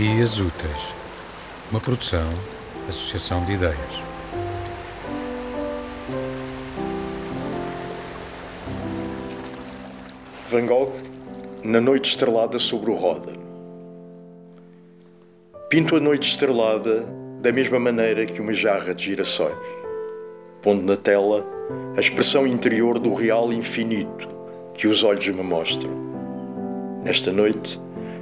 Dias 0.00 0.38
Úteis, 0.38 0.94
uma 1.70 1.78
produção, 1.78 2.26
associação 2.88 3.44
de 3.44 3.52
ideias. 3.52 3.76
Van 10.48 10.64
Gogh, 10.64 10.90
na 11.62 11.82
noite 11.82 12.08
estrelada 12.08 12.58
sobre 12.58 12.90
o 12.90 12.94
Roda. 12.94 13.34
Pinto 15.68 15.96
a 15.96 16.00
noite 16.00 16.30
estrelada 16.30 17.04
da 17.42 17.52
mesma 17.52 17.78
maneira 17.78 18.24
que 18.24 18.40
uma 18.40 18.54
jarra 18.54 18.94
de 18.94 19.04
girassóis, 19.04 19.54
pondo 20.62 20.82
na 20.82 20.96
tela 20.96 21.44
a 21.94 22.00
expressão 22.00 22.46
interior 22.46 22.98
do 22.98 23.12
real 23.12 23.52
infinito 23.52 24.26
que 24.72 24.88
os 24.88 25.04
olhos 25.04 25.28
me 25.28 25.42
mostram. 25.42 25.92
Nesta 27.04 27.30
noite, 27.30 27.78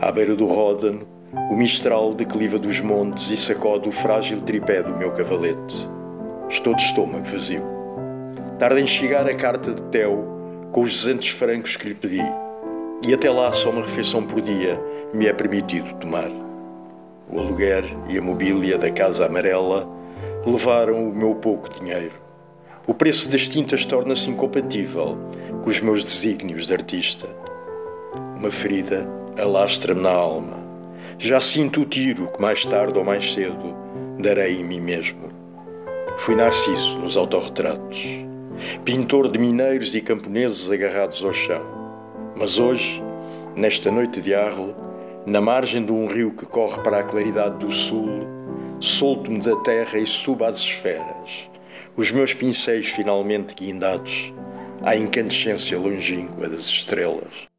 à 0.00 0.10
beira 0.10 0.34
do 0.34 0.46
Ródano, 0.46 1.19
o 1.32 1.54
mistral 1.54 2.12
decliva 2.12 2.58
dos 2.58 2.80
montes 2.80 3.30
e 3.30 3.36
sacode 3.36 3.88
o 3.88 3.92
frágil 3.92 4.40
tripé 4.40 4.82
do 4.82 4.96
meu 4.96 5.12
cavalete. 5.12 5.88
Estou 6.48 6.74
de 6.74 6.82
estômago 6.82 7.24
vazio. 7.24 7.62
Tarda 8.58 8.80
em 8.80 8.86
chegar 8.86 9.28
a 9.28 9.34
carta 9.34 9.72
de 9.72 9.82
Teo 9.82 10.24
com 10.72 10.82
os 10.82 10.92
200 11.04 11.28
francos 11.28 11.76
que 11.76 11.88
lhe 11.88 11.94
pedi. 11.94 12.22
E 13.06 13.14
até 13.14 13.30
lá 13.30 13.52
só 13.52 13.70
uma 13.70 13.82
refeição 13.82 14.24
por 14.24 14.40
dia 14.40 14.80
me 15.14 15.26
é 15.26 15.32
permitido 15.32 15.94
tomar. 15.94 16.30
O 17.30 17.38
aluguer 17.38 17.84
e 18.08 18.18
a 18.18 18.22
mobília 18.22 18.76
da 18.76 18.90
Casa 18.90 19.26
Amarela 19.26 19.88
levaram 20.44 21.08
o 21.08 21.14
meu 21.14 21.36
pouco 21.36 21.68
dinheiro. 21.78 22.14
O 22.88 22.92
preço 22.92 23.28
das 23.28 23.46
tintas 23.46 23.84
torna-se 23.84 24.28
incompatível 24.28 25.16
com 25.62 25.70
os 25.70 25.80
meus 25.80 26.02
desígnios 26.02 26.66
de 26.66 26.72
artista. 26.72 27.28
Uma 28.36 28.50
ferida 28.50 29.08
alastra-me 29.38 30.00
na 30.00 30.10
alma. 30.10 30.69
Já 31.22 31.38
sinto 31.38 31.82
o 31.82 31.84
tiro 31.84 32.28
que 32.28 32.40
mais 32.40 32.64
tarde 32.64 32.96
ou 32.96 33.04
mais 33.04 33.34
cedo 33.34 33.76
darei 34.18 34.58
em 34.58 34.64
mim 34.64 34.80
mesmo. 34.80 35.28
Fui 36.16 36.34
Narciso 36.34 36.98
nos 36.98 37.14
autorretratos, 37.14 38.02
pintor 38.86 39.30
de 39.30 39.38
mineiros 39.38 39.94
e 39.94 40.00
camponeses 40.00 40.70
agarrados 40.70 41.22
ao 41.22 41.34
chão. 41.34 41.60
Mas 42.34 42.58
hoje, 42.58 43.02
nesta 43.54 43.90
noite 43.90 44.22
de 44.22 44.34
Arles, 44.34 44.74
na 45.26 45.42
margem 45.42 45.84
de 45.84 45.92
um 45.92 46.06
rio 46.06 46.30
que 46.30 46.46
corre 46.46 46.80
para 46.80 47.00
a 47.00 47.04
claridade 47.04 47.58
do 47.58 47.70
sul, 47.70 48.26
solto-me 48.80 49.40
da 49.40 49.56
terra 49.56 49.98
e 49.98 50.06
subo 50.06 50.44
às 50.44 50.56
esferas, 50.56 51.50
os 51.98 52.10
meus 52.10 52.32
pincéis 52.32 52.88
finalmente 52.88 53.54
guindados 53.54 54.32
à 54.82 54.96
incandescência 54.96 55.78
longínqua 55.78 56.48
das 56.48 56.64
estrelas. 56.64 57.49